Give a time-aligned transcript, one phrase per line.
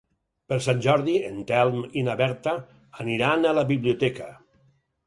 [0.53, 2.57] Per Sant Jordi en Telm i na Berta
[3.05, 4.37] aniran a la biblioteca.